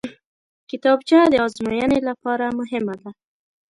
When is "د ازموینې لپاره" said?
1.31-2.45